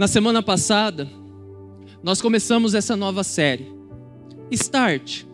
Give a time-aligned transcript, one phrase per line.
[0.00, 1.06] Na semana passada,
[2.02, 3.70] nós começamos essa nova série,
[4.50, 5.24] Start.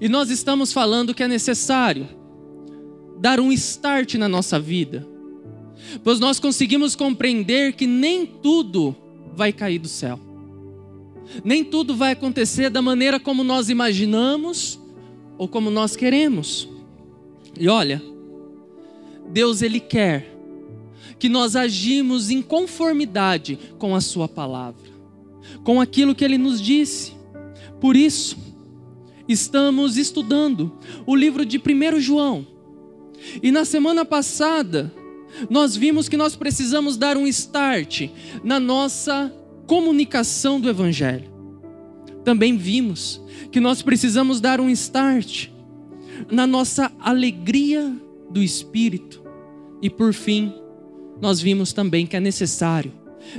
[0.00, 2.08] E nós estamos falando que é necessário
[3.18, 5.06] dar um start na nossa vida,
[6.02, 8.96] pois nós conseguimos compreender que nem tudo
[9.36, 10.18] vai cair do céu,
[11.44, 14.80] nem tudo vai acontecer da maneira como nós imaginamos
[15.36, 16.66] ou como nós queremos.
[17.60, 18.00] E olha,
[19.28, 20.31] Deus ele quer
[21.22, 24.90] que nós agimos em conformidade com a sua palavra,
[25.62, 27.12] com aquilo que ele nos disse.
[27.80, 28.36] Por isso,
[29.28, 30.76] estamos estudando
[31.06, 32.44] o livro de 1 João.
[33.40, 34.92] E na semana passada,
[35.48, 38.08] nós vimos que nós precisamos dar um start
[38.42, 39.32] na nossa
[39.68, 41.30] comunicação do Evangelho.
[42.24, 45.50] Também vimos que nós precisamos dar um start
[46.28, 47.94] na nossa alegria
[48.28, 49.22] do Espírito.
[49.80, 50.52] E por fim,
[51.22, 52.92] nós vimos também que é necessário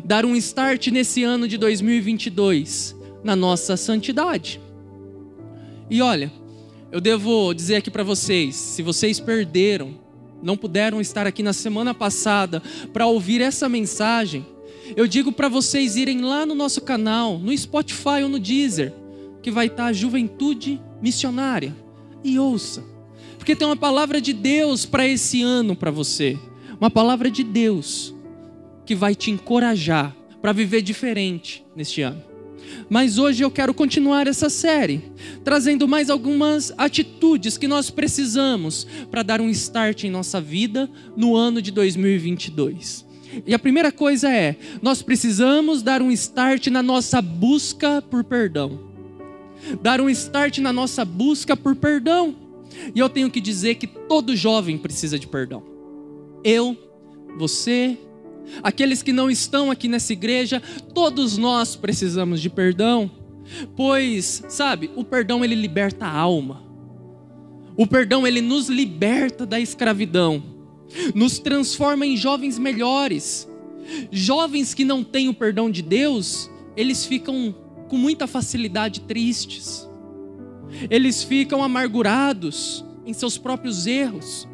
[0.06, 4.62] dar um start nesse ano de 2022 na nossa santidade.
[5.90, 6.32] E olha,
[6.90, 10.00] eu devo dizer aqui para vocês, se vocês perderam,
[10.42, 14.46] não puderam estar aqui na semana passada para ouvir essa mensagem,
[14.96, 18.94] eu digo para vocês irem lá no nosso canal, no Spotify ou no Deezer,
[19.42, 21.76] que vai estar tá Juventude Missionária,
[22.24, 22.82] e ouça,
[23.38, 26.40] porque tem uma palavra de Deus para esse ano para você,
[26.84, 28.14] uma palavra de Deus
[28.86, 32.22] que vai te encorajar para viver diferente neste ano.
[32.90, 35.02] Mas hoje eu quero continuar essa série,
[35.46, 41.38] trazendo mais algumas atitudes que nós precisamos para dar um start em nossa vida no
[41.38, 43.06] ano de 2022.
[43.48, 48.78] E a primeira coisa é: nós precisamos dar um start na nossa busca por perdão.
[49.82, 52.36] Dar um start na nossa busca por perdão.
[52.94, 55.73] E eu tenho que dizer que todo jovem precisa de perdão.
[56.44, 56.78] Eu,
[57.38, 57.98] você,
[58.62, 60.62] aqueles que não estão aqui nessa igreja,
[60.94, 63.10] todos nós precisamos de perdão,
[63.76, 66.64] pois, sabe, o perdão ele liberta a alma.
[67.76, 70.44] O perdão ele nos liberta da escravidão,
[71.16, 73.48] nos transforma em jovens melhores.
[74.12, 77.54] Jovens que não têm o perdão de Deus, eles ficam
[77.88, 79.90] com muita facilidade tristes.
[80.90, 84.48] Eles ficam amargurados em seus próprios erros,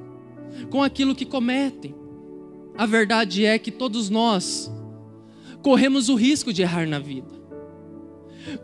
[0.70, 1.96] com aquilo que cometem.
[2.78, 4.72] A verdade é que todos nós
[5.62, 7.40] corremos o risco de errar na vida.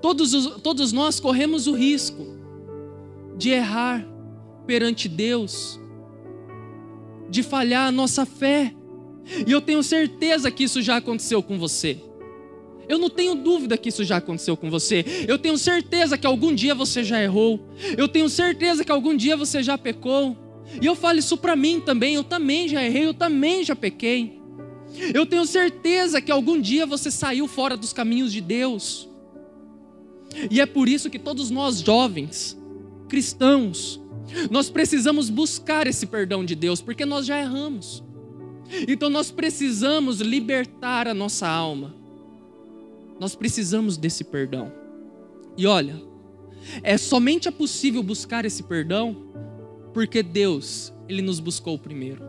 [0.01, 2.25] Todos, os, todos nós corremos o risco
[3.37, 4.05] de errar
[4.65, 5.79] perante Deus,
[7.29, 8.73] de falhar a nossa fé.
[9.45, 11.99] E eu tenho certeza que isso já aconteceu com você.
[12.87, 15.03] Eu não tenho dúvida que isso já aconteceu com você.
[15.27, 17.59] Eu tenho certeza que algum dia você já errou.
[17.97, 20.37] Eu tenho certeza que algum dia você já pecou.
[20.81, 24.41] E eu falo isso para mim também, eu também já errei, eu também já pequei.
[25.13, 29.09] Eu tenho certeza que algum dia você saiu fora dos caminhos de Deus.
[30.49, 32.57] E é por isso que todos nós jovens,
[33.07, 34.01] cristãos,
[34.49, 38.03] nós precisamos buscar esse perdão de Deus, porque nós já erramos.
[38.87, 41.95] Então nós precisamos libertar a nossa alma.
[43.19, 44.71] Nós precisamos desse perdão.
[45.57, 46.01] E olha,
[46.83, 49.15] é somente é possível buscar esse perdão
[49.95, 52.21] porque Deus, ele nos buscou primeiro.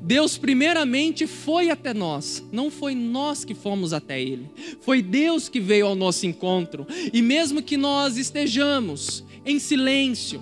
[0.00, 4.48] Deus primeiramente foi até nós, não foi nós que fomos até Ele,
[4.80, 10.40] foi Deus que veio ao nosso encontro, e mesmo que nós estejamos em silêncio,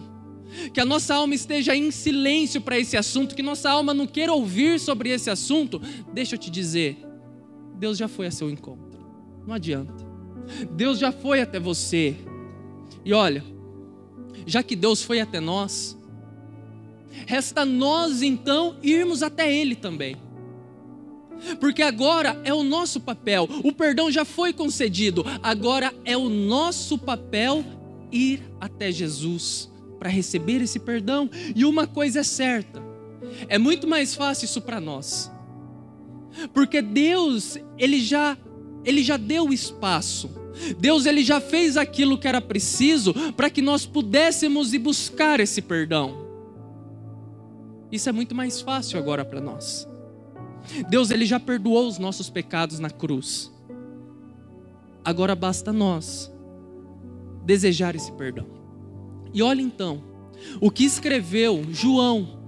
[0.75, 4.34] que a nossa alma esteja em silêncio para esse assunto, que nossa alma não queira
[4.34, 5.81] ouvir sobre esse assunto,
[6.12, 6.98] deixa eu te dizer,
[7.76, 9.00] Deus já foi a seu encontro,
[9.47, 10.06] não adianta,
[10.72, 12.14] Deus já foi até você,
[13.06, 13.42] e olha,
[14.44, 15.98] já que Deus foi até nós,
[17.26, 20.16] Resta nós então irmos até Ele também.
[21.59, 26.99] Porque agora é o nosso papel, o perdão já foi concedido, agora é o nosso
[26.99, 27.64] papel
[28.12, 31.31] ir até Jesus para receber esse perdão.
[31.56, 32.82] E uma coisa é certa,
[33.49, 35.31] é muito mais fácil isso para nós.
[36.52, 38.37] Porque Deus, ele já
[38.84, 40.31] ele já deu espaço.
[40.79, 45.62] Deus ele já fez aquilo que era preciso para que nós pudéssemos ir buscar esse
[45.62, 46.19] perdão.
[47.90, 49.88] Isso é muito mais fácil agora para nós.
[50.88, 53.52] Deus ele já perdoou os nossos pecados na cruz.
[55.04, 56.31] Agora basta nós
[57.44, 58.46] desejar esse perdão.
[59.32, 60.02] E olha então,
[60.60, 62.40] o que escreveu João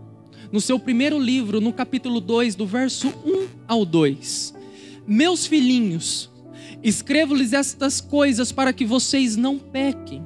[0.50, 4.54] no seu primeiro livro, no capítulo 2, do verso 1 ao 2.
[5.06, 6.30] Meus filhinhos,
[6.82, 10.22] escrevo-lhes estas coisas para que vocês não pequem.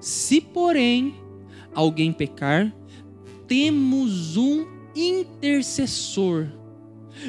[0.00, 1.14] Se, porém,
[1.74, 2.74] alguém pecar,
[3.50, 4.64] temos um
[4.94, 6.46] intercessor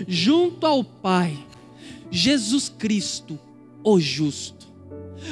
[0.08, 1.36] junto ao Pai,
[2.12, 3.40] Jesus Cristo,
[3.84, 4.68] o justo.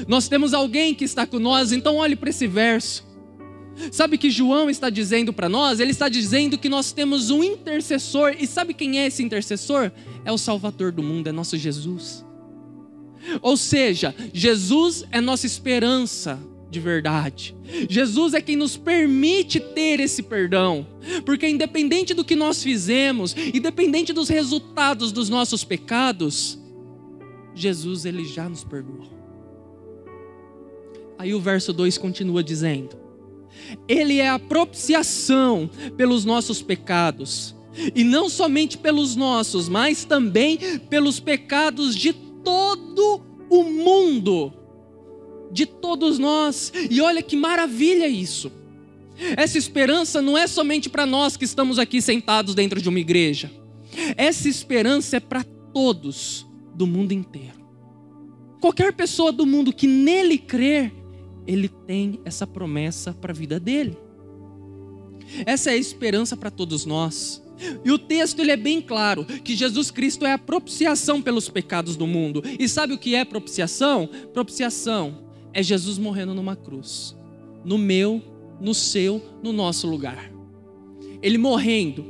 [0.07, 3.07] Nós temos alguém que está com nós, então olhe para esse verso.
[3.91, 5.80] Sabe que João está dizendo para nós?
[5.80, 9.92] Ele está dizendo que nós temos um intercessor, e sabe quem é esse intercessor?
[10.25, 12.25] É o Salvador do mundo, é nosso Jesus.
[13.44, 16.39] Ou seja, Jesus é nossa esperança
[16.69, 17.56] de verdade.
[17.89, 20.86] Jesus é quem nos permite ter esse perdão,
[21.25, 26.60] porque independente do que nós fizemos, independente dos resultados dos nossos pecados,
[27.56, 29.07] Jesus ele já nos perdoou.
[31.18, 32.95] Aí o verso 2 continua dizendo:
[33.88, 37.56] Ele é a propiciação pelos nossos pecados,
[37.95, 40.57] e não somente pelos nossos, mas também
[40.89, 44.54] pelos pecados de todo o mundo
[45.51, 46.72] de todos nós.
[46.90, 48.51] E olha que maravilha isso.
[49.36, 53.51] Essa esperança não é somente para nós que estamos aqui sentados dentro de uma igreja.
[54.16, 55.44] Essa esperança é para
[55.74, 57.60] todos do mundo inteiro.
[58.62, 60.94] Qualquer pessoa do mundo que nele crer,
[61.46, 63.98] ele tem essa promessa para a vida dele.
[65.45, 67.44] Essa é a esperança para todos nós.
[67.84, 71.95] E o texto ele é bem claro que Jesus Cristo é a propiciação pelos pecados
[71.95, 72.42] do mundo.
[72.57, 74.10] E sabe o que é propiciação?
[74.34, 77.16] Propiciação é Jesus morrendo numa cruz,
[77.63, 78.22] no meu,
[78.60, 80.31] no seu, no nosso lugar.
[81.22, 82.06] Ele morrendo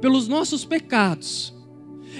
[0.00, 1.54] pelos nossos pecados.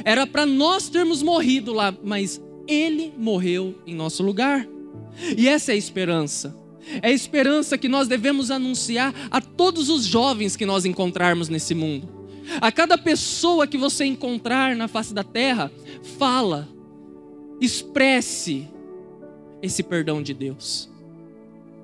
[0.05, 4.67] Era para nós termos morrido lá, mas ele morreu em nosso lugar.
[5.37, 6.57] E essa é a esperança.
[7.03, 11.75] É a esperança que nós devemos anunciar a todos os jovens que nós encontrarmos nesse
[11.75, 12.09] mundo.
[12.61, 15.73] A cada pessoa que você encontrar na face da terra,
[16.17, 16.69] fala,
[17.61, 18.69] expresse
[19.67, 20.89] esse perdão de Deus.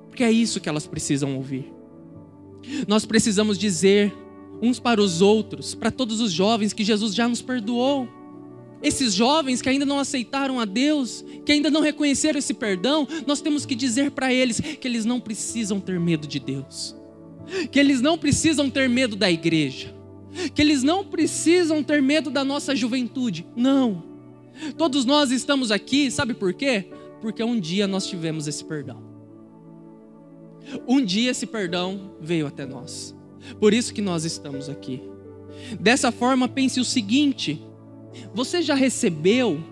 [0.09, 1.71] Porque é isso que elas precisam ouvir.
[2.87, 4.13] Nós precisamos dizer
[4.61, 8.07] uns para os outros, para todos os jovens, que Jesus já nos perdoou.
[8.81, 13.41] Esses jovens que ainda não aceitaram a Deus, que ainda não reconheceram esse perdão, nós
[13.41, 16.95] temos que dizer para eles que eles não precisam ter medo de Deus,
[17.71, 19.93] que eles não precisam ter medo da igreja,
[20.53, 23.45] que eles não precisam ter medo da nossa juventude.
[23.55, 24.03] Não.
[24.77, 26.85] Todos nós estamos aqui, sabe por quê?
[27.23, 29.01] Porque um dia nós tivemos esse perdão.
[30.85, 33.15] Um dia esse perdão veio até nós.
[33.61, 35.01] Por isso que nós estamos aqui.
[35.79, 37.65] Dessa forma, pense o seguinte:
[38.33, 39.63] você já recebeu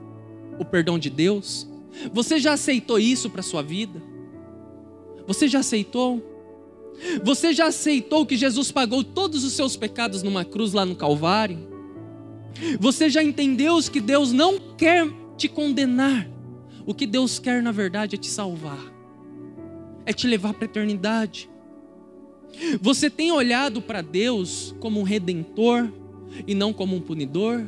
[0.58, 1.68] o perdão de Deus?
[2.14, 4.02] Você já aceitou isso para sua vida?
[5.28, 6.26] Você já aceitou?
[7.22, 11.68] Você já aceitou que Jesus pagou todos os seus pecados numa cruz lá no Calvário?
[12.80, 15.06] Você já entendeu que Deus não quer
[15.36, 16.30] te condenar,
[16.86, 18.80] o que Deus quer, na verdade, é te salvar,
[20.06, 21.50] é te levar para a eternidade.
[22.82, 25.92] Você tem olhado para Deus como um redentor
[26.46, 27.66] e não como um punidor?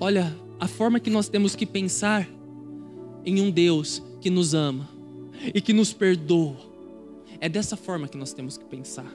[0.00, 2.28] Olha, a forma que nós temos que pensar
[3.24, 4.88] em um Deus que nos ama
[5.54, 6.56] e que nos perdoa,
[7.40, 9.12] é dessa forma que nós temos que pensar.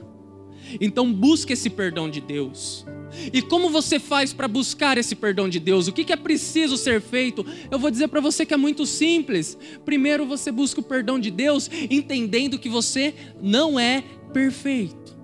[0.80, 2.84] Então busque esse perdão de Deus.
[3.32, 5.88] E como você faz para buscar esse perdão de Deus?
[5.88, 7.44] O que é preciso ser feito?
[7.70, 9.58] Eu vou dizer para você que é muito simples.
[9.84, 15.18] Primeiro você busca o perdão de Deus, entendendo que você não é perfeito.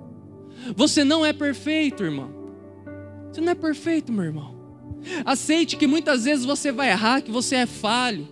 [0.74, 2.30] Você não é perfeito, irmão.
[3.30, 4.56] Você não é perfeito, meu irmão.
[5.24, 8.26] Aceite que muitas vezes você vai errar, que você é falho.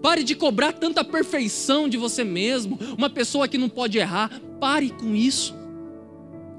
[0.00, 2.78] Pare de cobrar tanta perfeição de você mesmo.
[2.96, 4.30] Uma pessoa que não pode errar,
[4.60, 5.54] pare com isso.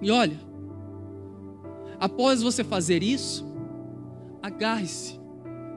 [0.05, 0.39] E olha,
[2.00, 3.43] após você fazer isso,
[4.39, 5.19] agarre-se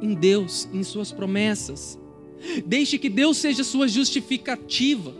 [0.02, 1.98] em Deus, em Suas promessas.
[2.66, 5.14] Deixe que Deus seja sua justificativa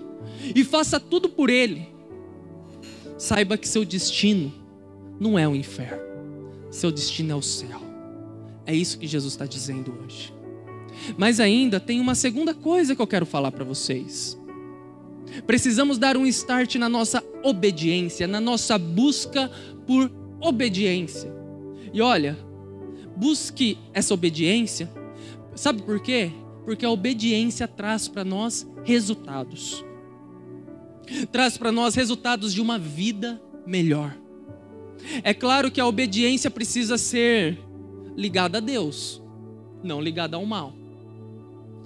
[0.55, 1.89] e faça tudo por Ele.
[3.17, 4.53] Saiba que seu destino
[5.19, 6.03] não é o inferno,
[6.71, 7.81] seu destino é o céu.
[8.67, 10.35] É isso que Jesus está dizendo hoje.
[11.17, 14.39] Mas ainda tem uma segunda coisa que eu quero falar para vocês.
[15.47, 19.51] Precisamos dar um start na nossa obediência, na nossa busca
[19.87, 21.33] por obediência.
[21.93, 22.37] E olha,
[23.17, 24.91] busque essa obediência.
[25.55, 26.31] Sabe por quê?
[26.65, 29.85] Porque a obediência traz para nós resultados.
[31.33, 34.17] Traz para nós resultados de uma vida melhor.
[35.23, 37.59] É claro que a obediência precisa ser
[38.17, 39.23] ligada a Deus,
[39.83, 40.75] não ligada ao mal.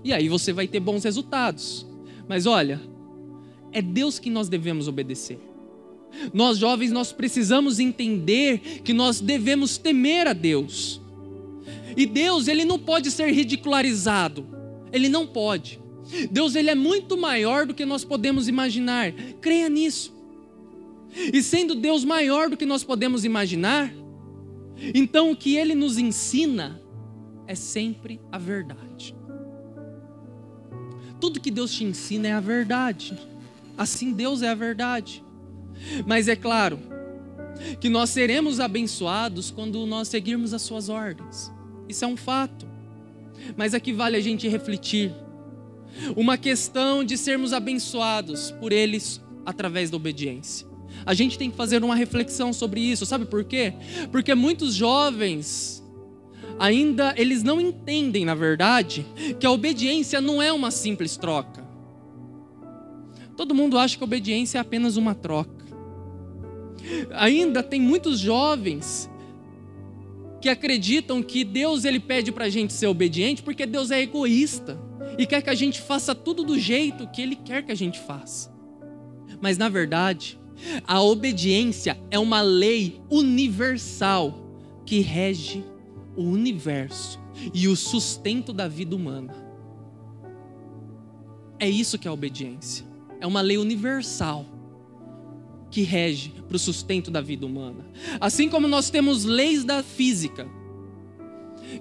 [0.02, 1.86] E aí você vai ter bons resultados.
[2.28, 2.80] Mas olha,
[3.72, 5.38] é Deus que nós devemos obedecer.
[6.32, 11.00] Nós jovens, nós precisamos entender que nós devemos temer a Deus.
[11.96, 14.46] E Deus, ele não pode ser ridicularizado.
[14.92, 15.80] Ele não pode.
[16.30, 19.12] Deus, ele é muito maior do que nós podemos imaginar.
[19.40, 20.12] Creia nisso.
[21.32, 23.92] E sendo Deus maior do que nós podemos imaginar,
[24.94, 26.80] então o que ele nos ensina
[27.46, 29.14] é sempre a verdade.
[31.20, 33.16] Tudo que Deus te ensina é a verdade.
[33.76, 35.24] Assim Deus é a verdade.
[36.06, 36.78] Mas é claro
[37.80, 41.52] que nós seremos abençoados quando nós seguirmos as suas ordens.
[41.88, 42.66] Isso é um fato.
[43.56, 45.12] Mas aqui vale a gente refletir.
[46.16, 50.66] Uma questão de sermos abençoados por eles através da obediência.
[51.04, 53.74] A gente tem que fazer uma reflexão sobre isso, sabe por quê?
[54.10, 55.82] Porque muitos jovens
[56.58, 59.06] ainda eles não entendem, na verdade,
[59.40, 61.61] que a obediência não é uma simples troca.
[63.36, 65.64] Todo mundo acha que obediência é apenas uma troca.
[67.12, 69.10] Ainda tem muitos jovens
[70.40, 74.78] que acreditam que Deus ele pede para a gente ser obediente porque Deus é egoísta
[75.16, 78.00] e quer que a gente faça tudo do jeito que Ele quer que a gente
[78.00, 78.52] faça.
[79.40, 80.38] Mas na verdade,
[80.86, 85.64] a obediência é uma lei universal que rege
[86.16, 87.20] o universo
[87.54, 89.34] e o sustento da vida humana.
[91.58, 92.91] É isso que é a obediência.
[93.22, 94.44] É uma lei universal
[95.70, 97.86] que rege para o sustento da vida humana.
[98.20, 100.48] Assim como nós temos leis da física,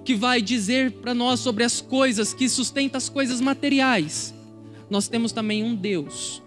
[0.04, 4.32] que vai dizer para nós sobre as coisas que sustentam as coisas materiais,
[4.88, 6.40] nós temos também um Deus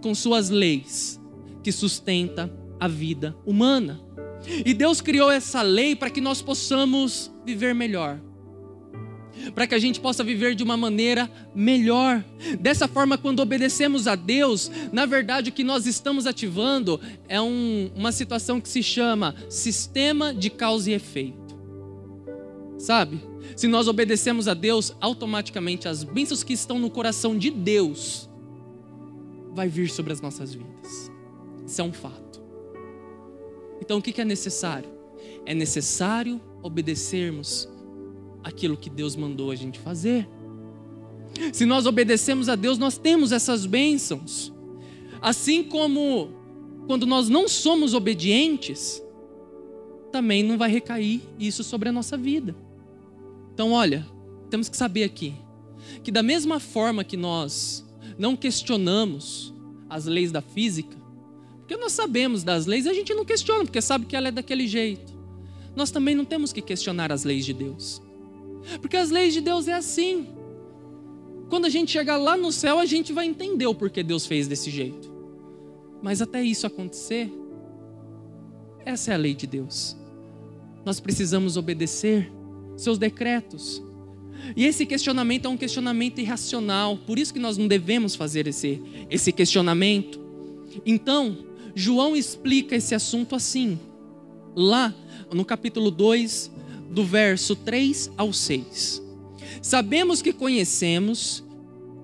[0.00, 1.20] com suas leis
[1.60, 4.00] que sustenta a vida humana.
[4.64, 8.20] E Deus criou essa lei para que nós possamos viver melhor.
[9.54, 12.24] Para que a gente possa viver de uma maneira melhor.
[12.60, 17.90] Dessa forma, quando obedecemos a Deus, na verdade o que nós estamos ativando é um,
[17.94, 21.56] uma situação que se chama sistema de causa e efeito.
[22.78, 23.20] Sabe?
[23.56, 28.28] Se nós obedecemos a Deus, automaticamente as bênçãos que estão no coração de Deus
[29.52, 31.10] vai vir sobre as nossas vidas.
[31.66, 32.42] Isso é um fato.
[33.80, 34.88] Então o que é necessário?
[35.44, 37.68] É necessário obedecermos
[38.42, 40.28] aquilo que Deus mandou a gente fazer.
[41.52, 44.52] Se nós obedecemos a Deus, nós temos essas bênçãos.
[45.20, 46.30] Assim como
[46.86, 49.02] quando nós não somos obedientes,
[50.10, 52.54] também não vai recair isso sobre a nossa vida.
[53.54, 54.06] Então, olha,
[54.50, 55.34] temos que saber aqui
[56.02, 57.84] que da mesma forma que nós
[58.18, 59.54] não questionamos
[59.88, 60.96] as leis da física,
[61.58, 64.66] porque nós sabemos das leis, a gente não questiona, porque sabe que ela é daquele
[64.66, 65.12] jeito.
[65.74, 68.02] Nós também não temos que questionar as leis de Deus.
[68.80, 70.28] Porque as leis de Deus é assim.
[71.48, 74.48] Quando a gente chegar lá no céu, a gente vai entender o porquê Deus fez
[74.48, 75.12] desse jeito.
[76.02, 77.32] Mas até isso acontecer,
[78.84, 79.96] essa é a lei de Deus.
[80.84, 82.32] Nós precisamos obedecer
[82.76, 83.82] seus decretos.
[84.56, 88.82] E esse questionamento é um questionamento irracional, por isso que nós não devemos fazer esse,
[89.08, 90.20] esse questionamento.
[90.84, 91.38] Então,
[91.74, 93.78] João explica esse assunto assim,
[94.54, 94.94] lá
[95.32, 96.50] no capítulo 2,
[96.92, 99.02] do verso 3 ao 6.
[99.60, 101.42] Sabemos que conhecemos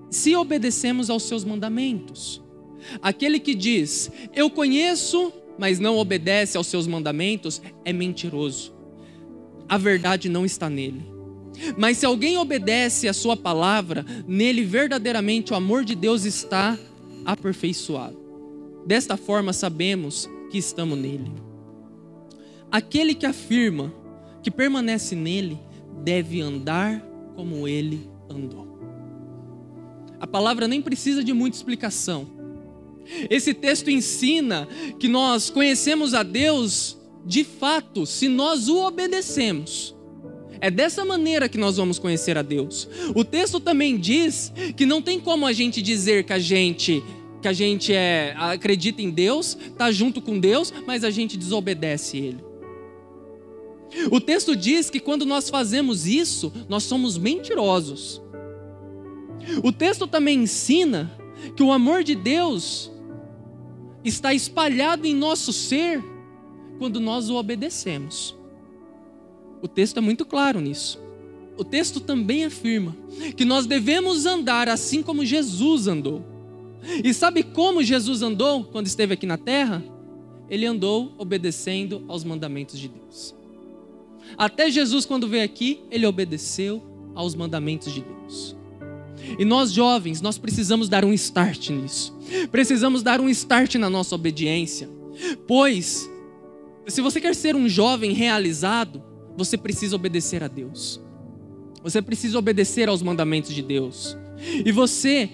[0.09, 2.41] se obedecemos aos seus mandamentos.
[3.01, 8.73] Aquele que diz, eu conheço, mas não obedece aos seus mandamentos, é mentiroso.
[9.67, 11.05] A verdade não está nele.
[11.77, 16.77] Mas se alguém obedece a sua palavra, nele verdadeiramente o amor de Deus está
[17.25, 18.17] aperfeiçoado.
[18.85, 21.31] Desta forma sabemos que estamos nele.
[22.71, 23.93] Aquele que afirma
[24.41, 25.59] que permanece nele
[26.03, 27.01] deve andar
[27.35, 28.67] como ele andou.
[30.19, 32.27] A palavra nem precisa de muita explicação.
[33.29, 34.67] Esse texto ensina
[34.99, 39.95] que nós conhecemos a Deus de fato se nós o obedecemos.
[40.61, 42.87] É dessa maneira que nós vamos conhecer a Deus.
[43.15, 47.03] O texto também diz que não tem como a gente dizer que a gente
[47.41, 52.17] que a gente é, acredita em Deus, está junto com Deus, mas a gente desobedece
[52.17, 52.48] Ele.
[54.11, 58.21] O texto diz que quando nós fazemos isso, nós somos mentirosos.
[59.63, 61.11] O texto também ensina
[61.55, 62.91] que o amor de Deus
[64.03, 66.03] está espalhado em nosso ser
[66.77, 68.35] quando nós o obedecemos.
[69.61, 70.99] O texto é muito claro nisso.
[71.57, 72.95] O texto também afirma
[73.35, 76.23] que nós devemos andar assim como Jesus andou.
[77.03, 79.83] E sabe como Jesus andou quando esteve aqui na terra?
[80.49, 83.35] Ele andou obedecendo aos mandamentos de Deus.
[84.37, 86.81] Até Jesus, quando veio aqui, ele obedeceu
[87.15, 88.55] aos mandamentos de Deus.
[89.37, 92.17] E nós jovens, nós precisamos dar um start nisso.
[92.51, 94.89] Precisamos dar um start na nossa obediência.
[95.47, 96.09] Pois,
[96.87, 99.03] se você quer ser um jovem realizado,
[99.37, 101.01] você precisa obedecer a Deus.
[101.83, 104.17] Você precisa obedecer aos mandamentos de Deus.
[104.65, 105.29] E você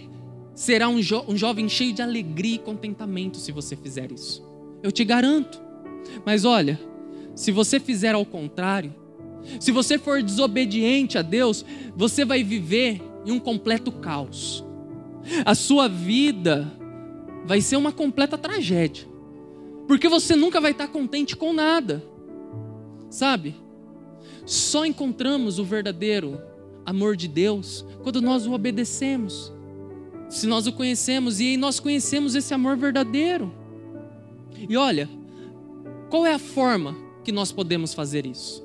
[0.53, 4.43] será um, jo um jovem cheio de alegria e contentamento se você fizer isso.
[4.81, 5.61] Eu te garanto.
[6.25, 6.79] Mas olha,
[7.35, 8.93] se você fizer ao contrário,
[9.59, 11.65] Se você for desobediente a Deus,
[11.95, 14.63] você vai viver em um completo caos.
[15.45, 16.71] A sua vida
[17.45, 19.07] vai ser uma completa tragédia.
[19.87, 22.03] Porque você nunca vai estar contente com nada.
[23.09, 23.55] Sabe?
[24.45, 26.41] Só encontramos o verdadeiro
[26.85, 29.53] amor de Deus quando nós o obedecemos.
[30.29, 33.53] Se nós o conhecemos e nós conhecemos esse amor verdadeiro.
[34.67, 35.07] E olha,
[36.09, 38.63] qual é a forma que nós podemos fazer isso?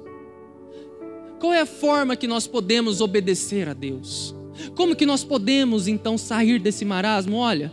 [1.41, 4.35] Qual é a forma que nós podemos obedecer a Deus?
[4.77, 7.39] Como que nós podemos então sair desse marasmo?
[7.39, 7.73] Olha,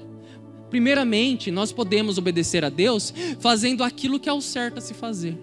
[0.70, 5.38] primeiramente, nós podemos obedecer a Deus fazendo aquilo que é o certo a se fazer.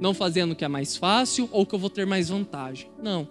[0.00, 2.88] Não fazendo o que é mais fácil ou que eu vou ter mais vantagem.
[3.02, 3.28] Não.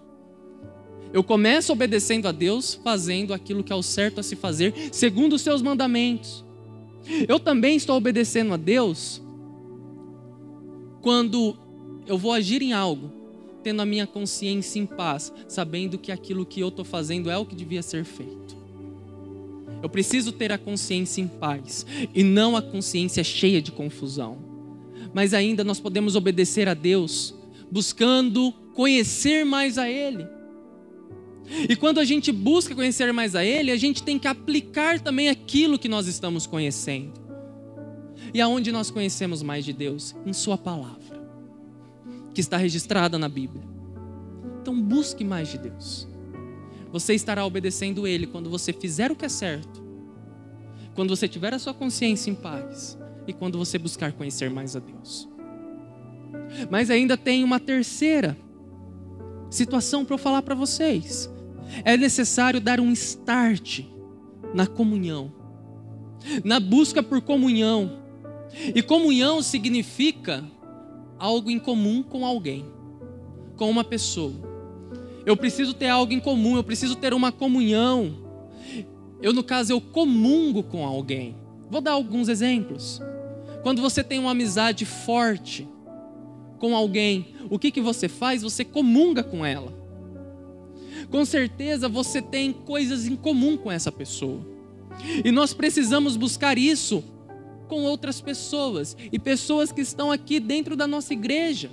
[1.13, 5.33] Eu começo obedecendo a Deus, fazendo aquilo que é o certo a se fazer, segundo
[5.33, 6.43] os seus mandamentos.
[7.29, 9.21] Eu também estou obedecendo a Deus
[11.07, 11.55] quando
[12.05, 13.09] eu vou agir em algo,
[13.63, 17.45] tendo a minha consciência em paz, sabendo que aquilo que eu estou fazendo é o
[17.45, 18.57] que devia ser feito.
[19.81, 24.37] Eu preciso ter a consciência em paz e não a consciência cheia de confusão.
[25.13, 27.33] Mas ainda nós podemos obedecer a Deus,
[27.71, 30.27] buscando conhecer mais a Ele.
[31.69, 35.29] E quando a gente busca conhecer mais a Ele, a gente tem que aplicar também
[35.29, 37.26] aquilo que nós estamos conhecendo.
[38.37, 40.15] E aonde nós conhecemos mais de Deus?
[40.23, 41.27] Em Sua palavra,
[42.35, 43.63] que está registrada na Bíblia.
[44.61, 46.07] Então busque mais de Deus.
[46.91, 49.83] Você estará obedecendo Ele quando você fizer o que é certo,
[50.93, 54.79] quando você tiver a sua consciência em paz e quando você buscar conhecer mais a
[54.81, 55.27] Deus.
[56.69, 58.37] Mas ainda tem uma terceira
[59.49, 61.27] situação para eu falar para vocês.
[61.83, 63.79] É necessário dar um start
[64.53, 65.33] na comunhão,
[66.43, 68.05] na busca por comunhão,
[68.73, 70.43] e comunhão significa
[71.19, 72.65] algo em comum com alguém,
[73.55, 74.33] com uma pessoa.
[75.25, 78.15] Eu preciso ter algo em comum, eu preciso ter uma comunhão.
[79.21, 81.35] Eu, no caso, eu comungo com alguém.
[81.69, 83.01] Vou dar alguns exemplos.
[83.61, 85.67] Quando você tem uma amizade forte
[86.59, 88.41] com alguém, o que, que você faz?
[88.41, 89.73] Você comunga com ela.
[91.09, 94.39] Com certeza você tem coisas em comum com essa pessoa.
[95.23, 97.03] E nós precisamos buscar isso
[97.67, 101.69] com outras pessoas e pessoas que estão aqui dentro da nossa igreja.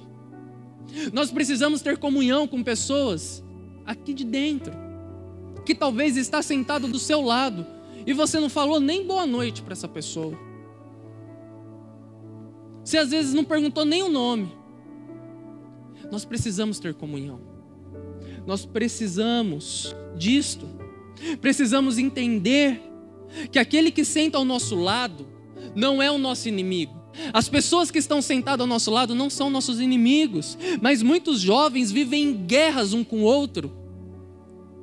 [1.13, 3.43] Nós precisamos ter comunhão com pessoas
[3.87, 4.73] aqui de dentro,
[5.65, 7.67] que talvez está sentado do seu lado
[8.07, 10.39] e você não falou nem boa noite para essa pessoa.
[12.85, 14.53] Você às vezes não perguntou nem o nome.
[16.11, 17.41] Nós precisamos ter comunhão.
[18.47, 20.69] Nós precisamos disto.
[21.41, 22.83] Precisamos entender
[23.51, 25.27] que aquele que senta ao nosso lado
[25.75, 27.05] não é o nosso inimigo.
[27.33, 31.93] As pessoas que estão sentadas ao nosso lado não são nossos inimigos, mas muitos jovens
[31.93, 33.73] vivem em guerras um com o outro,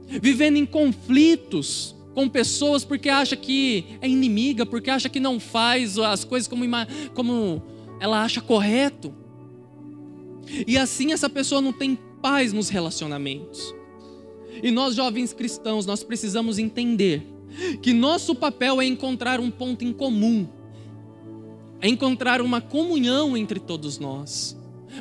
[0.08, 5.98] vivendo em conflitos com pessoas porque acha que é inimiga, porque acha que não faz
[5.98, 6.66] as coisas como,
[7.14, 7.62] como
[8.00, 9.14] ela acha correto.
[10.68, 13.74] E assim essa pessoa não tem paz nos relacionamentos.
[14.62, 17.26] E nós jovens cristãos, nós precisamos entender
[17.82, 20.48] que nosso papel é encontrar um ponto em comum
[21.82, 24.56] é encontrar uma comunhão entre todos nós,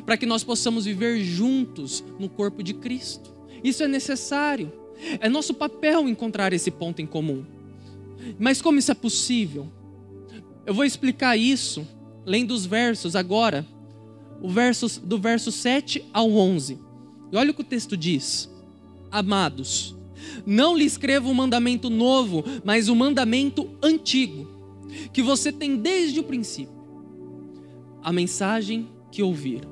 [0.05, 3.31] para que nós possamos viver juntos no corpo de Cristo.
[3.63, 4.71] Isso é necessário.
[5.19, 7.45] É nosso papel encontrar esse ponto em comum.
[8.39, 9.67] Mas como isso é possível?
[10.65, 11.87] Eu vou explicar isso
[12.25, 13.65] lendo os versos agora,
[14.41, 16.79] o verso, do verso 7 ao 11.
[17.31, 18.49] E olha o que o texto diz:
[19.11, 19.95] Amados,
[20.45, 24.60] não lhe escrevo um mandamento novo, mas um mandamento antigo
[25.11, 26.81] que você tem desde o princípio,
[28.03, 29.69] a mensagem que ouviram.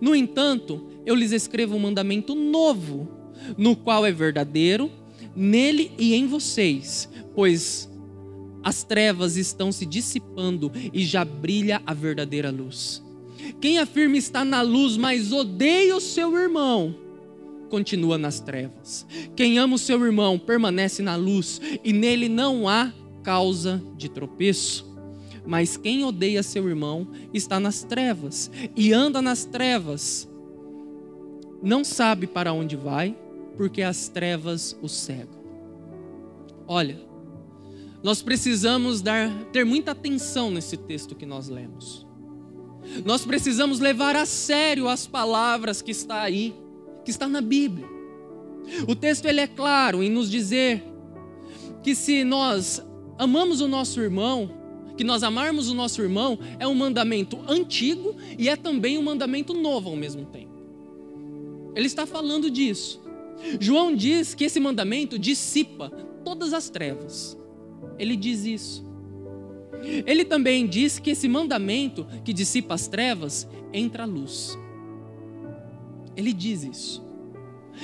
[0.00, 3.08] No entanto, eu lhes escrevo um mandamento novo,
[3.56, 4.90] no qual é verdadeiro,
[5.34, 7.90] nele e em vocês, pois
[8.62, 13.02] as trevas estão se dissipando e já brilha a verdadeira luz.
[13.60, 16.94] Quem afirma estar na luz, mas odeia o seu irmão,
[17.68, 19.06] continua nas trevas.
[19.34, 22.92] Quem ama o seu irmão permanece na luz e nele não há
[23.22, 24.90] causa de tropeço.
[25.44, 30.28] Mas quem odeia seu irmão está nas trevas e anda nas trevas.
[31.62, 33.16] Não sabe para onde vai,
[33.56, 35.42] porque as trevas o cegam.
[36.66, 37.00] Olha,
[38.02, 42.06] nós precisamos dar, ter muita atenção nesse texto que nós lemos.
[43.04, 46.54] Nós precisamos levar a sério as palavras que está aí,
[47.04, 47.86] que está na Bíblia.
[48.88, 50.82] O texto ele é claro em nos dizer
[51.82, 52.82] que se nós
[53.18, 54.50] amamos o nosso irmão,
[54.96, 59.54] que nós amarmos o nosso irmão, é um mandamento antigo e é também um mandamento
[59.54, 60.52] novo ao mesmo tempo.
[61.74, 63.00] Ele está falando disso.
[63.58, 65.90] João diz que esse mandamento dissipa
[66.24, 67.36] todas as trevas.
[67.98, 68.84] Ele diz isso.
[70.06, 74.56] Ele também diz que esse mandamento que dissipa as trevas entra a luz.
[76.16, 77.04] Ele diz isso.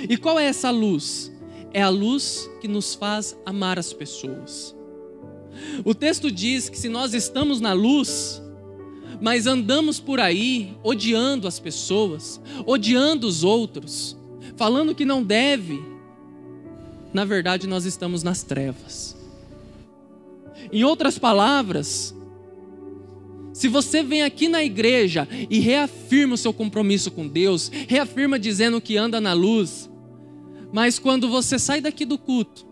[0.08, 1.32] E qual é essa luz?
[1.72, 4.77] É a luz que nos faz amar as pessoas.
[5.84, 8.42] O texto diz que se nós estamos na luz,
[9.20, 14.16] mas andamos por aí odiando as pessoas, odiando os outros,
[14.56, 15.82] falando que não deve,
[17.12, 19.16] na verdade nós estamos nas trevas.
[20.72, 22.14] Em outras palavras,
[23.52, 28.80] se você vem aqui na igreja e reafirma o seu compromisso com Deus, reafirma dizendo
[28.80, 29.90] que anda na luz,
[30.72, 32.67] mas quando você sai daqui do culto,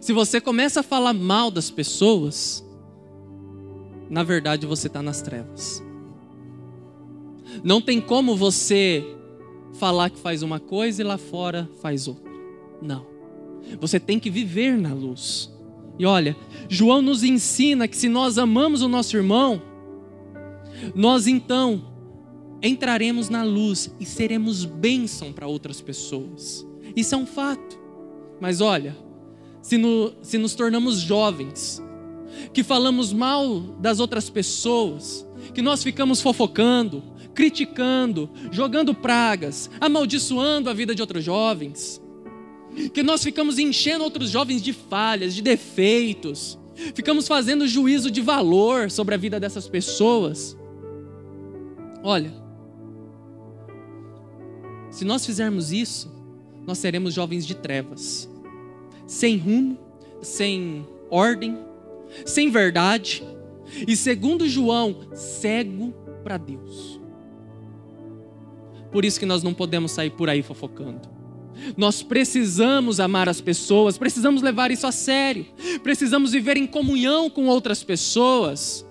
[0.00, 2.64] se você começa a falar mal das pessoas,
[4.08, 5.82] na verdade você está nas trevas.
[7.62, 9.04] Não tem como você
[9.74, 12.32] falar que faz uma coisa e lá fora faz outra.
[12.80, 13.06] Não.
[13.80, 15.52] Você tem que viver na luz.
[15.98, 16.36] E olha,
[16.68, 19.62] João nos ensina que se nós amamos o nosso irmão,
[20.94, 21.84] nós então
[22.62, 26.66] entraremos na luz e seremos bênção para outras pessoas.
[26.96, 27.78] Isso é um fato.
[28.40, 28.96] Mas olha,
[29.64, 31.82] se, no, se nos tornamos jovens,
[32.52, 37.02] que falamos mal das outras pessoas, que nós ficamos fofocando,
[37.34, 41.98] criticando, jogando pragas, amaldiçoando a vida de outros jovens,
[42.92, 46.58] que nós ficamos enchendo outros jovens de falhas, de defeitos,
[46.94, 50.54] ficamos fazendo juízo de valor sobre a vida dessas pessoas.
[52.02, 52.34] Olha,
[54.90, 56.12] se nós fizermos isso,
[56.66, 58.28] nós seremos jovens de trevas,
[59.06, 59.78] sem rumo,
[60.22, 61.58] sem ordem,
[62.24, 63.22] sem verdade,
[63.86, 67.00] e segundo João, cego para Deus.
[68.90, 71.14] Por isso que nós não podemos sair por aí fofocando.
[71.76, 75.46] Nós precisamos amar as pessoas, precisamos levar isso a sério,
[75.82, 78.84] precisamos viver em comunhão com outras pessoas.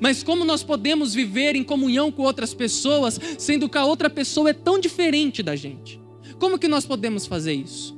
[0.00, 4.50] Mas como nós podemos viver em comunhão com outras pessoas, sendo que a outra pessoa
[4.50, 6.00] é tão diferente da gente?
[6.38, 7.96] Como que nós podemos fazer isso?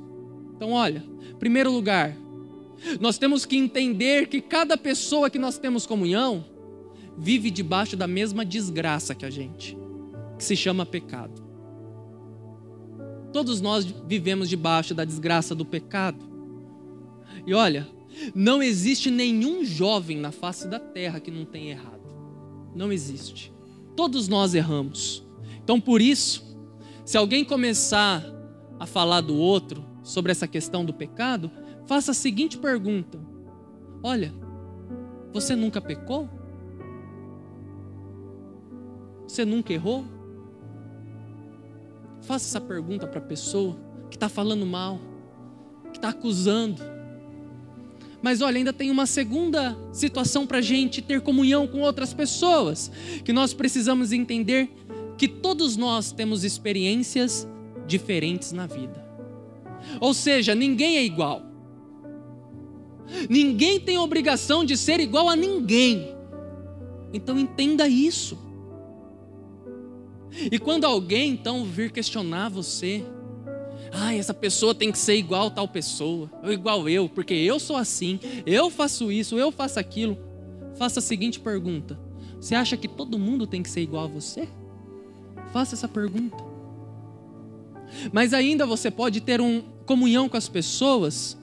[0.56, 1.04] Então, olha,
[1.38, 2.16] primeiro lugar,
[3.00, 6.44] nós temos que entender que cada pessoa que nós temos comunhão
[7.16, 9.76] vive debaixo da mesma desgraça que a gente,
[10.36, 11.42] que se chama pecado.
[13.32, 16.24] Todos nós vivemos debaixo da desgraça do pecado.
[17.46, 17.86] E olha,
[18.34, 21.98] não existe nenhum jovem na face da terra que não tenha errado.
[22.74, 23.52] Não existe.
[23.96, 25.26] Todos nós erramos.
[25.62, 26.56] Então, por isso,
[27.04, 28.24] se alguém começar
[28.78, 31.50] a falar do outro sobre essa questão do pecado,
[31.86, 33.20] faça a seguinte pergunta:
[34.02, 34.32] Olha,
[35.34, 36.28] você nunca pecou?
[39.26, 40.06] Você nunca errou?
[42.22, 43.76] Faça essa pergunta para a pessoa
[44.08, 44.98] que está falando mal,
[45.92, 46.82] que está acusando.
[48.22, 52.90] Mas olha, ainda tem uma segunda situação para a gente ter comunhão com outras pessoas,
[53.22, 54.74] que nós precisamos entender
[55.18, 57.46] que todos nós temos experiências
[57.86, 59.07] diferentes na vida.
[60.00, 61.42] Ou seja, ninguém é igual.
[63.28, 66.14] Ninguém tem obrigação de ser igual a ninguém.
[67.12, 68.38] Então entenda isso.
[70.50, 73.02] E quando alguém então vir questionar você,
[73.92, 77.76] ah, essa pessoa tem que ser igual tal pessoa, ou igual eu, porque eu sou
[77.76, 80.18] assim, eu faço isso, eu faço aquilo.
[80.76, 81.98] Faça a seguinte pergunta:
[82.40, 84.48] Você acha que todo mundo tem que ser igual a você?
[85.52, 86.47] Faça essa pergunta.
[88.12, 91.36] Mas ainda você pode ter um comunhão com as pessoas,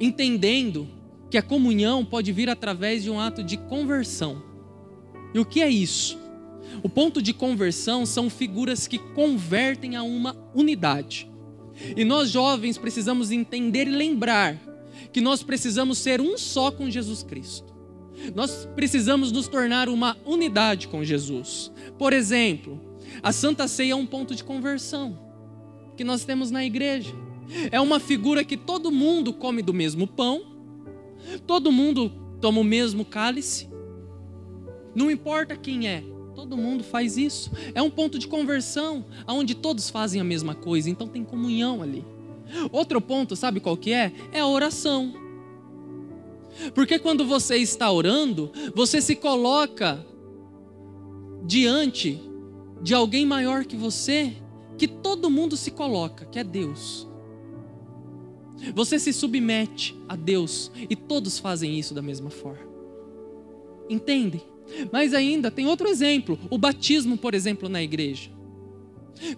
[0.00, 0.88] entendendo
[1.30, 4.42] que a comunhão pode vir através de um ato de conversão.
[5.34, 6.18] E o que é isso?
[6.82, 11.30] O ponto de conversão são figuras que convertem a uma unidade.
[11.96, 14.58] E nós jovens precisamos entender e lembrar
[15.12, 17.72] que nós precisamos ser um só com Jesus Cristo.
[18.34, 21.72] Nós precisamos nos tornar uma unidade com Jesus.
[21.98, 22.80] Por exemplo,
[23.22, 25.18] a Santa Ceia é um ponto de conversão
[25.96, 27.14] que nós temos na igreja.
[27.70, 30.42] É uma figura que todo mundo come do mesmo pão,
[31.46, 32.10] todo mundo
[32.40, 33.68] toma o mesmo cálice,
[34.94, 36.02] não importa quem é,
[36.34, 37.50] Todo mundo faz isso.
[37.74, 42.04] É um ponto de conversão, onde todos fazem a mesma coisa, então tem comunhão ali.
[42.70, 44.12] Outro ponto, sabe qual que é?
[44.32, 45.12] É a oração.
[46.74, 50.04] Porque quando você está orando, você se coloca
[51.44, 52.20] diante
[52.82, 54.32] de alguém maior que você,
[54.76, 57.08] que todo mundo se coloca, que é Deus.
[58.74, 62.70] Você se submete a Deus e todos fazem isso da mesma forma.
[63.88, 64.42] Entendem?
[64.90, 68.30] Mas ainda tem outro exemplo, o batismo, por exemplo, na igreja.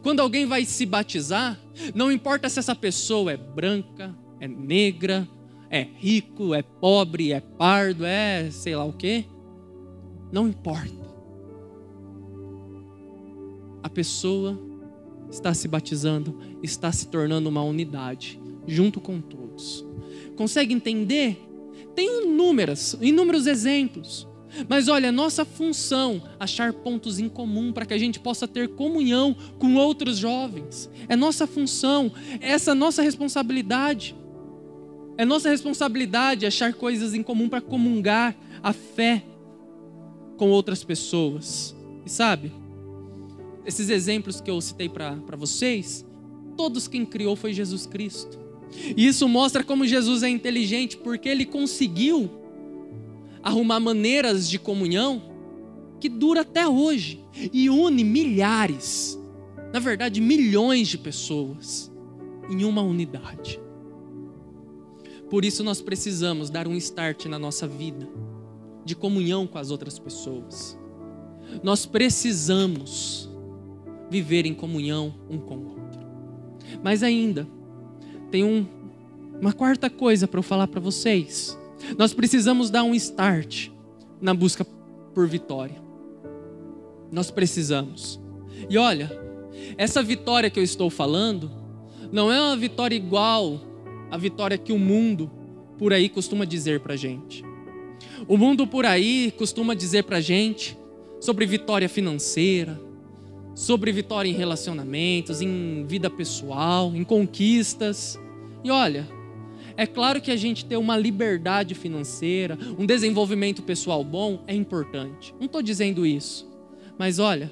[0.02, 1.58] Quando alguém vai se batizar,
[1.94, 5.28] não importa se essa pessoa é branca, é negra,
[5.70, 9.24] é rico, é pobre, é pardo, é sei lá o quê.
[10.32, 11.03] Não importa.
[13.84, 14.58] A pessoa
[15.30, 19.84] está se batizando, está se tornando uma unidade, junto com todos.
[20.36, 21.38] Consegue entender?
[21.94, 24.26] Tem inúmeras, inúmeros exemplos.
[24.66, 29.36] Mas olha, nossa função achar pontos em comum para que a gente possa ter comunhão
[29.58, 30.88] com outros jovens.
[31.06, 34.16] É nossa função, é essa nossa responsabilidade.
[35.18, 39.22] É nossa responsabilidade achar coisas em comum para comungar a fé
[40.38, 41.76] com outras pessoas.
[42.06, 42.50] E sabe,
[43.66, 46.04] esses exemplos que eu citei para vocês,
[46.56, 48.38] todos quem criou foi Jesus Cristo.
[48.96, 52.30] E isso mostra como Jesus é inteligente, porque ele conseguiu
[53.42, 55.22] arrumar maneiras de comunhão
[56.00, 57.22] que dura até hoje
[57.52, 59.18] e une milhares,
[59.72, 61.90] na verdade, milhões de pessoas
[62.50, 63.60] em uma unidade.
[65.30, 68.08] Por isso nós precisamos dar um start na nossa vida
[68.84, 70.78] de comunhão com as outras pessoas.
[71.62, 73.30] Nós precisamos
[74.10, 76.00] viver em comunhão um com o outro.
[76.82, 77.46] Mas ainda
[78.30, 78.66] tem um,
[79.40, 81.58] uma quarta coisa para eu falar para vocês.
[81.98, 83.68] Nós precisamos dar um start
[84.20, 84.64] na busca
[85.14, 85.82] por vitória.
[87.12, 88.20] Nós precisamos.
[88.68, 89.10] E olha,
[89.76, 91.50] essa vitória que eu estou falando
[92.10, 93.60] não é uma vitória igual
[94.10, 95.30] à vitória que o mundo
[95.78, 97.44] por aí costuma dizer para gente.
[98.28, 100.78] O mundo por aí costuma dizer para gente
[101.20, 102.80] sobre vitória financeira,
[103.54, 108.18] sobre vitória em relacionamentos, em vida pessoal, em conquistas.
[108.62, 109.08] E olha,
[109.76, 115.34] é claro que a gente ter uma liberdade financeira, um desenvolvimento pessoal bom é importante.
[115.38, 116.48] Não estou dizendo isso.
[116.98, 117.50] Mas olha,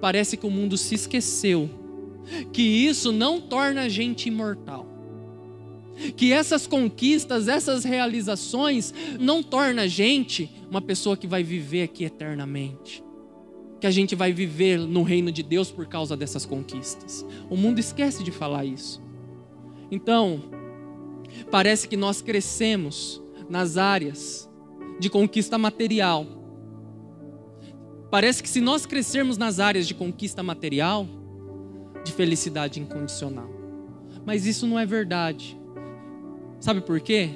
[0.00, 1.70] parece que o mundo se esqueceu
[2.52, 4.86] que isso não torna a gente imortal.
[6.16, 12.04] Que essas conquistas, essas realizações não torna a gente uma pessoa que vai viver aqui
[12.04, 13.02] eternamente.
[13.84, 17.22] Que a gente vai viver no reino de Deus por causa dessas conquistas.
[17.50, 19.02] O mundo esquece de falar isso.
[19.90, 20.42] Então,
[21.50, 24.48] Parece que nós crescemos nas áreas
[24.98, 26.26] de conquista material.
[28.10, 31.06] Parece que se nós crescermos nas áreas de conquista material,
[32.04, 33.50] de felicidade incondicional.
[34.24, 35.58] Mas isso não é verdade.
[36.60, 37.30] Sabe por quê?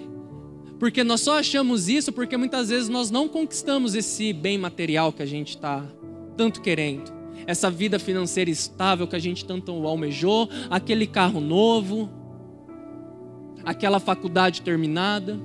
[0.78, 5.22] Porque nós só achamos isso porque muitas vezes nós não conquistamos esse bem material que
[5.22, 5.84] a gente está
[6.38, 7.12] tanto querendo.
[7.46, 12.08] Essa vida financeira estável que a gente tanto almejou, aquele carro novo,
[13.64, 15.38] aquela faculdade terminada.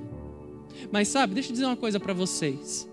[0.92, 2.88] Mas sabe, deixa eu dizer uma coisa para vocês.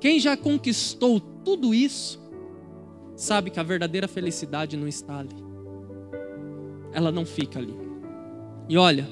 [0.00, 2.20] Quem já conquistou tudo isso,
[3.14, 5.36] sabe que a verdadeira felicidade não está ali.
[6.92, 7.74] Ela não fica ali.
[8.68, 9.06] E olha,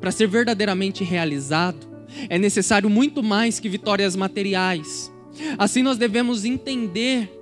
[0.00, 1.86] para ser verdadeiramente realizado,
[2.28, 5.12] é necessário muito mais que vitórias materiais.
[5.58, 7.41] Assim nós devemos entender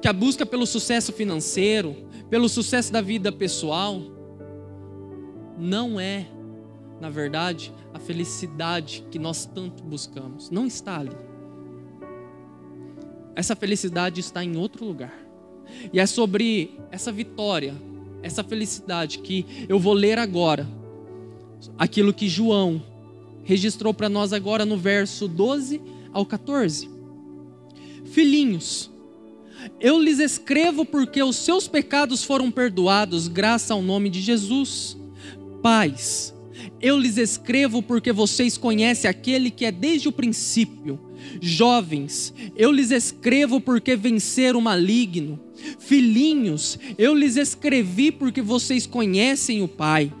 [0.00, 1.96] que a busca pelo sucesso financeiro,
[2.30, 4.00] pelo sucesso da vida pessoal,
[5.58, 6.26] não é
[7.02, 10.50] na verdade, a felicidade que nós tanto buscamos.
[10.50, 11.16] Não está ali.
[13.34, 15.12] Essa felicidade está em outro lugar.
[15.92, 17.74] E é sobre essa vitória,
[18.22, 20.64] essa felicidade que eu vou ler agora.
[21.76, 22.80] Aquilo que João
[23.42, 25.80] registrou para nós agora no verso 12
[26.12, 26.88] ao 14.
[28.04, 28.91] Filhinhos,
[29.80, 34.96] eu lhes escrevo porque os seus pecados foram perdoados, graças ao nome de Jesus.
[35.62, 36.34] Pais,
[36.80, 40.98] eu lhes escrevo porque vocês conhecem aquele que é desde o princípio.
[41.40, 45.38] Jovens, eu lhes escrevo porque venceram o maligno.
[45.78, 50.12] Filhinhos, eu lhes escrevi porque vocês conhecem o Pai.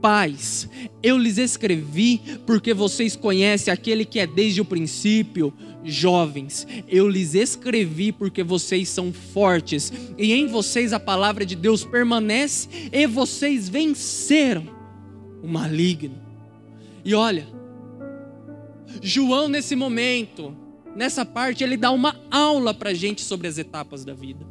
[0.00, 0.68] Pais,
[1.02, 5.52] eu lhes escrevi porque vocês conhecem aquele que é desde o princípio.
[5.84, 11.84] Jovens, eu lhes escrevi porque vocês são fortes e em vocês a palavra de Deus
[11.84, 14.66] permanece e vocês venceram
[15.42, 16.18] o maligno.
[17.04, 17.46] E olha,
[19.02, 20.56] João nesse momento,
[20.96, 24.46] nessa parte, ele dá uma aula para gente sobre as etapas da vida.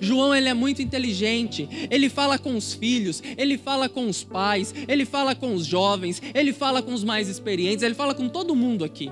[0.00, 4.72] João ele é muito inteligente, ele fala com os filhos, ele fala com os pais,
[4.86, 8.54] ele fala com os jovens, ele fala com os mais experientes, ele fala com todo
[8.54, 9.10] mundo aqui.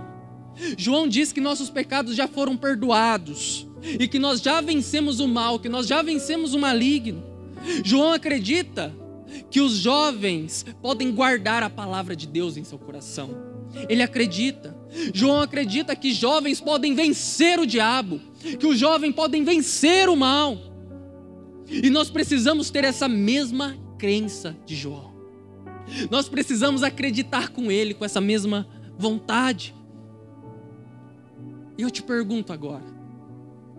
[0.77, 5.59] João diz que nossos pecados já foram perdoados e que nós já vencemos o mal,
[5.59, 7.23] que nós já vencemos o maligno.
[7.85, 8.95] João acredita
[9.51, 13.31] que os jovens podem guardar a palavra de Deus em seu coração.
[13.89, 14.77] Ele acredita.
[15.15, 18.21] João acredita que jovens podem vencer o diabo,
[18.59, 20.59] que os jovens podem vencer o mal.
[21.69, 25.13] E nós precisamos ter essa mesma crença de João.
[26.11, 28.67] Nós precisamos acreditar com ele, com essa mesma
[28.99, 29.75] vontade.
[31.83, 32.85] E eu te pergunto agora: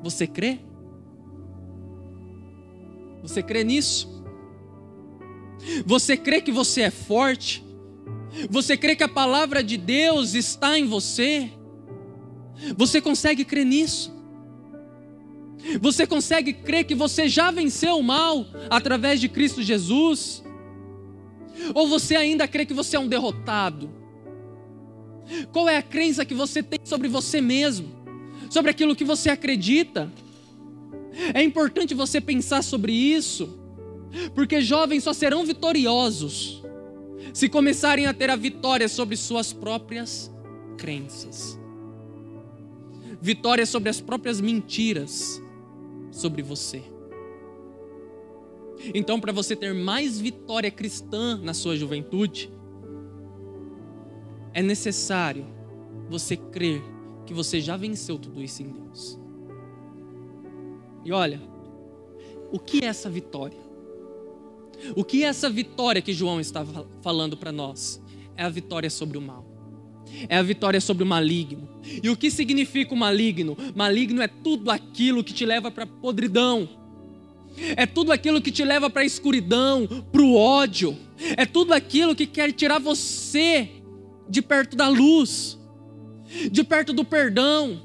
[0.01, 0.59] você crê?
[3.21, 4.21] Você crê nisso?
[5.85, 7.63] Você crê que você é forte?
[8.49, 11.49] Você crê que a palavra de Deus está em você?
[12.75, 14.13] Você consegue crer nisso?
[15.79, 20.43] Você consegue crer que você já venceu o mal através de Cristo Jesus?
[21.73, 24.02] Ou você ainda crê que você é um derrotado?
[25.51, 27.88] Qual é a crença que você tem sobre você mesmo?
[28.49, 30.12] Sobre aquilo que você acredita?
[31.33, 33.59] É importante você pensar sobre isso,
[34.33, 36.63] porque jovens só serão vitoriosos
[37.33, 40.31] se começarem a ter a vitória sobre suas próprias
[40.77, 41.59] crenças.
[43.21, 45.41] Vitória sobre as próprias mentiras
[46.12, 46.83] sobre você.
[48.93, 52.51] Então, para você ter mais vitória cristã na sua juventude,
[54.53, 55.45] é necessário
[56.09, 56.81] você crer
[57.25, 59.19] que você já venceu tudo isso em Deus.
[61.05, 61.41] E olha,
[62.51, 63.57] o que é essa vitória?
[64.95, 66.65] O que é essa vitória que João está
[67.01, 68.01] falando para nós?
[68.35, 69.45] É a vitória sobre o mal.
[70.29, 71.67] É a vitória sobre o maligno.
[72.01, 73.57] E o que significa o maligno?
[73.75, 76.69] Maligno é tudo aquilo que te leva para a podridão.
[77.75, 80.97] É tudo aquilo que te leva para a escuridão, para o ódio.
[81.37, 83.83] É tudo aquilo que quer tirar você
[84.27, 85.59] de perto da luz,
[86.51, 87.81] de perto do perdão,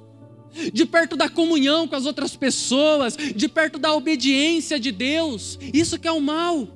[0.72, 5.58] de perto da comunhão com as outras pessoas, de perto da obediência de Deus.
[5.72, 6.68] Isso que é o mal.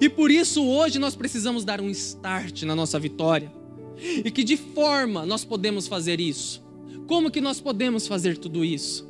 [0.00, 3.52] E por isso hoje nós precisamos dar um start na nossa vitória.
[3.98, 6.64] E que de forma nós podemos fazer isso?
[7.06, 9.06] Como que nós podemos fazer tudo isso?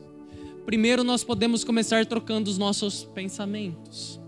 [0.67, 4.21] Primeiro nós podemos começar trocando os nossos pensamentos.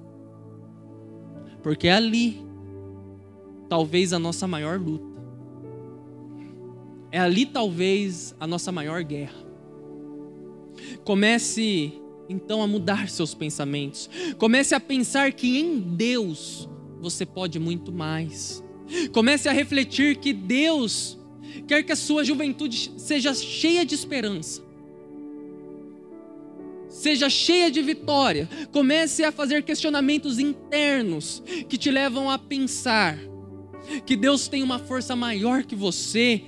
[1.62, 2.45] Porque é ali
[3.68, 5.16] talvez a nossa maior luta.
[7.10, 9.46] É ali talvez a nossa maior guerra.
[11.04, 11.94] Comece
[12.28, 14.10] então a mudar seus pensamentos.
[14.38, 16.68] Comece a pensar que em Deus
[17.00, 18.62] você pode muito mais.
[19.12, 21.18] Comece a refletir que Deus
[21.66, 24.62] quer que a sua juventude seja cheia de esperança.
[26.88, 28.48] Seja cheia de vitória.
[28.72, 33.18] Comece a fazer questionamentos internos que te levam a pensar
[34.04, 36.42] que Deus tem uma força maior que você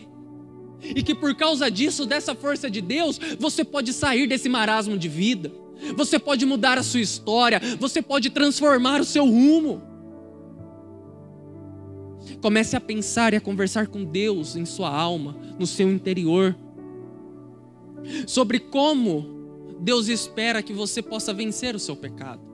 [0.83, 5.09] e que por causa disso, dessa força de Deus, você pode sair desse marasmo de
[5.09, 5.53] vida,
[5.97, 9.83] você pode mudar a sua história, você pode transformar o seu rumo.
[12.41, 16.57] Comece a pensar e a conversar com Deus em sua alma, no seu interior,
[18.27, 22.48] sobre como Deus espera que você possa vencer o seu pecado.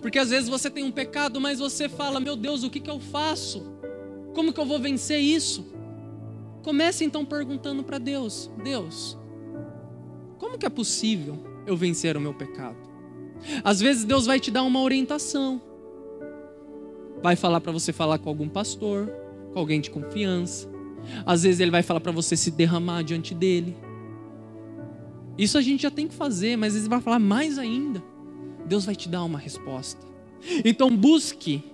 [0.00, 2.90] Porque às vezes você tem um pecado, mas você fala: Meu Deus, o que, que
[2.90, 3.62] eu faço?
[4.34, 5.66] Como que eu vou vencer isso?
[6.62, 9.16] Comece então perguntando para Deus: Deus,
[10.38, 12.76] como que é possível eu vencer o meu pecado?
[13.64, 15.60] Às vezes Deus vai te dar uma orientação,
[17.22, 19.10] vai falar para você falar com algum pastor,
[19.52, 20.68] com alguém de confiança.
[21.24, 23.76] Às vezes Ele vai falar para você se derramar diante dele.
[25.38, 28.02] Isso a gente já tem que fazer, mas Ele vai falar mais ainda.
[28.68, 30.00] Deus vai te dar uma resposta.
[30.64, 31.64] Então busque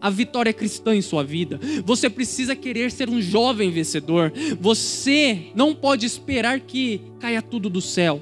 [0.00, 1.60] a vitória cristã em sua vida.
[1.84, 4.32] Você precisa querer ser um jovem vencedor.
[4.60, 8.20] Você não pode esperar que caia tudo do céu.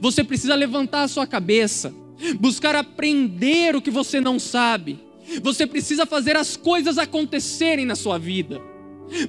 [0.00, 1.92] Você precisa levantar a sua cabeça,
[2.40, 4.98] buscar aprender o que você não sabe.
[5.42, 8.60] Você precisa fazer as coisas acontecerem na sua vida.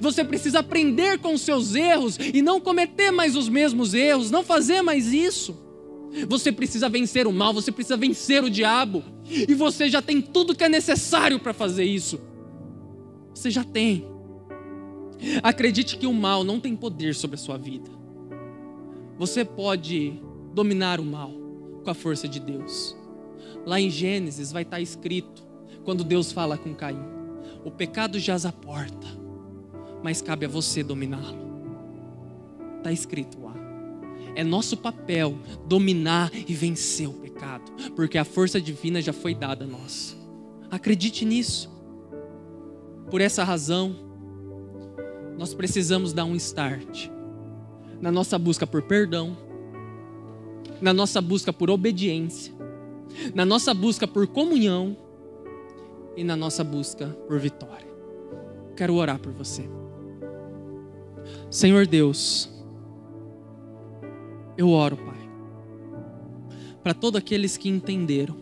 [0.00, 4.42] Você precisa aprender com os seus erros e não cometer mais os mesmos erros, não
[4.42, 5.69] fazer mais isso.
[6.28, 9.02] Você precisa vencer o mal, você precisa vencer o diabo.
[9.26, 12.20] E você já tem tudo que é necessário para fazer isso.
[13.34, 14.04] Você já tem.
[15.42, 17.90] Acredite que o mal não tem poder sobre a sua vida.
[19.18, 20.20] Você pode
[20.54, 21.30] dominar o mal
[21.84, 22.96] com a força de Deus.
[23.64, 25.46] Lá em Gênesis vai estar escrito,
[25.84, 27.02] quando Deus fala com Caim:
[27.64, 29.06] O pecado jaz à porta,
[30.02, 31.50] mas cabe a você dominá-lo.
[32.78, 33.49] Está escrito lá.
[34.34, 39.64] É nosso papel dominar e vencer o pecado, porque a força divina já foi dada
[39.64, 40.16] a nós.
[40.70, 41.70] Acredite nisso.
[43.10, 43.96] Por essa razão,
[45.36, 47.08] nós precisamos dar um start
[48.00, 49.36] na nossa busca por perdão,
[50.80, 52.52] na nossa busca por obediência,
[53.34, 54.96] na nossa busca por comunhão
[56.16, 57.88] e na nossa busca por vitória.
[58.76, 59.68] Quero orar por você.
[61.50, 62.48] Senhor Deus,
[64.60, 65.16] eu oro, Pai,
[66.82, 68.36] para todos aqueles que entenderam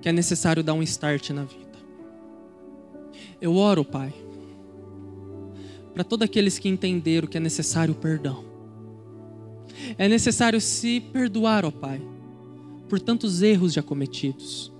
[0.00, 1.76] que é necessário dar um start na vida.
[3.40, 4.14] Eu oro, Pai,
[5.92, 8.44] para todos aqueles que entenderam que é necessário perdão.
[9.98, 12.00] É necessário se perdoar, ó Pai,
[12.88, 14.72] por tantos erros já cometidos.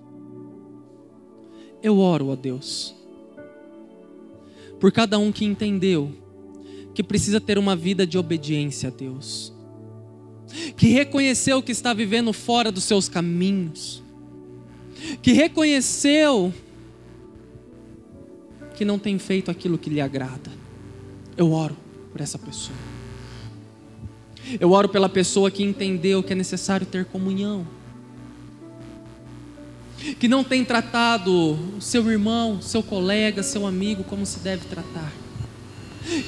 [1.82, 2.94] Eu oro, ó Deus,
[4.78, 6.12] por cada um que entendeu
[6.94, 9.53] que precisa ter uma vida de obediência a Deus,
[10.76, 14.02] que reconheceu que está vivendo fora dos seus caminhos,
[15.22, 16.52] que reconheceu
[18.76, 20.50] que não tem feito aquilo que lhe agrada.
[21.36, 21.76] Eu oro
[22.12, 22.76] por essa pessoa.
[24.60, 27.66] Eu oro pela pessoa que entendeu que é necessário ter comunhão.
[30.18, 35.12] Que não tem tratado seu irmão, seu colega, seu amigo como se deve tratar.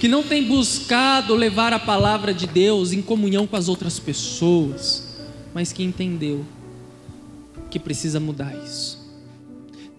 [0.01, 5.16] Que não tem buscado levar a palavra de Deus em comunhão com as outras pessoas,
[5.55, 6.45] mas que entendeu
[7.70, 8.99] que precisa mudar isso.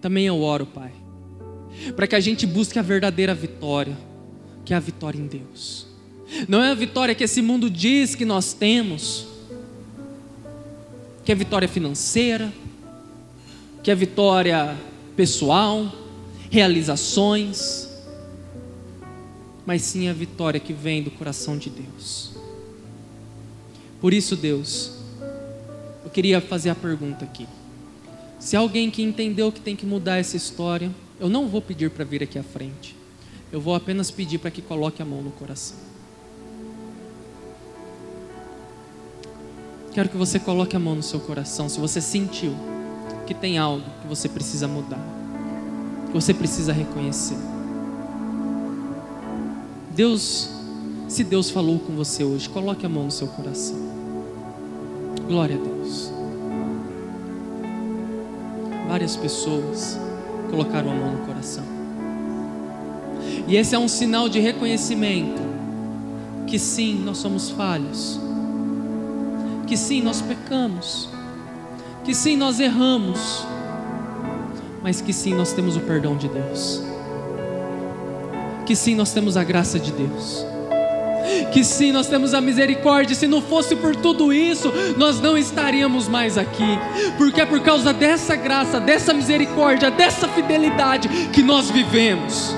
[0.00, 0.92] Também eu oro, Pai,
[1.94, 3.96] para que a gente busque a verdadeira vitória,
[4.64, 5.86] que é a vitória em Deus.
[6.48, 9.26] Não é a vitória que esse mundo diz que nós temos,
[11.24, 12.52] que é vitória financeira,
[13.82, 14.76] que é vitória
[15.16, 15.90] pessoal,
[16.50, 17.87] realizações,
[19.68, 22.30] mas sim a vitória que vem do coração de Deus.
[24.00, 24.92] Por isso, Deus,
[26.02, 27.46] eu queria fazer a pergunta aqui.
[28.38, 30.90] Se alguém que entendeu que tem que mudar essa história,
[31.20, 32.96] eu não vou pedir para vir aqui à frente.
[33.52, 35.76] Eu vou apenas pedir para que coloque a mão no coração.
[39.92, 42.54] Quero que você coloque a mão no seu coração se você sentiu
[43.26, 45.04] que tem algo que você precisa mudar,
[46.06, 47.57] que você precisa reconhecer.
[49.98, 50.48] Deus,
[51.08, 53.76] se Deus falou com você hoje, coloque a mão no seu coração.
[55.26, 56.12] Glória a Deus.
[58.86, 59.98] Várias pessoas
[60.52, 61.64] colocaram a mão no coração.
[63.48, 65.42] E esse é um sinal de reconhecimento
[66.46, 68.20] que sim, nós somos falhos.
[69.66, 71.08] Que sim, nós pecamos.
[72.04, 73.44] Que sim, nós erramos.
[74.80, 76.87] Mas que sim, nós temos o perdão de Deus.
[78.68, 80.44] Que sim, nós temos a graça de Deus
[81.52, 83.14] que sim, nós temos a misericórdia.
[83.14, 86.78] Se não fosse por tudo isso, nós não estaríamos mais aqui,
[87.16, 92.54] porque é por causa dessa graça, dessa misericórdia, dessa fidelidade que nós vivemos.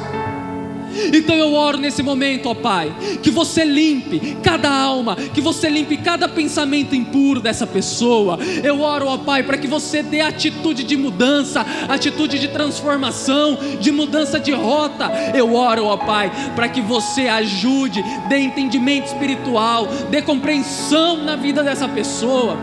[1.13, 5.97] Então eu oro nesse momento, ó Pai, que você limpe cada alma, que você limpe
[5.97, 8.39] cada pensamento impuro dessa pessoa.
[8.63, 13.91] Eu oro, ó Pai, para que você dê atitude de mudança, atitude de transformação, de
[13.91, 15.11] mudança de rota.
[15.35, 21.63] Eu oro, ó Pai, para que você ajude, dê entendimento espiritual, dê compreensão na vida
[21.63, 22.57] dessa pessoa.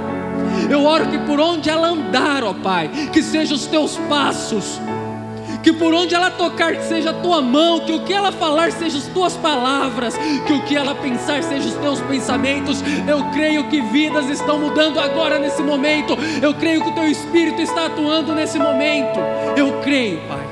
[0.69, 4.79] Eu oro que por onde ela andar, ó Pai, que sejam os teus passos
[5.63, 8.97] que por onde ela tocar seja a tua mão, que o que ela falar seja
[8.97, 12.83] as tuas palavras, que o que ela pensar seja os teus pensamentos.
[13.07, 16.17] Eu creio que vidas estão mudando agora nesse momento.
[16.41, 19.19] Eu creio que o teu espírito está atuando nesse momento.
[19.55, 20.46] Eu creio, Pai.